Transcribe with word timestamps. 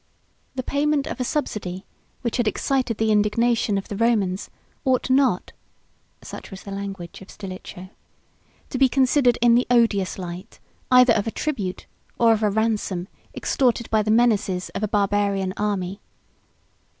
"The 0.55 0.63
payment 0.63 1.05
of 1.05 1.19
a 1.19 1.23
subsidy, 1.23 1.85
which 2.23 2.37
had 2.37 2.47
excited 2.47 2.97
the 2.97 3.11
indignation 3.11 3.77
of 3.77 3.87
the 3.87 3.95
Romans, 3.95 4.49
ought 4.83 5.11
not 5.11 5.51
(such 6.23 6.49
was 6.49 6.63
the 6.63 6.71
language 6.71 7.21
of 7.21 7.29
Stilicho) 7.29 7.91
to 8.71 8.77
be 8.79 8.89
considered 8.89 9.37
in 9.43 9.53
the 9.53 9.67
odious 9.69 10.17
light, 10.17 10.59
either 10.89 11.13
of 11.13 11.27
a 11.27 11.31
tribute, 11.31 11.85
or 12.17 12.31
of 12.33 12.41
a 12.41 12.49
ransom, 12.49 13.09
extorted 13.35 13.91
by 13.91 14.01
the 14.01 14.09
menaces 14.09 14.69
of 14.69 14.81
a 14.81 14.87
Barbarian 14.87 15.53
enemy. 15.59 16.01